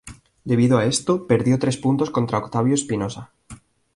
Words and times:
Debido 0.45 0.79
a 0.79 0.85
esto, 0.85 1.27
perdió 1.27 1.59
tres 1.59 1.77
puntos 1.77 2.09
contra 2.09 2.39
Octavio 2.39 2.73
Espinoza. 2.73 3.31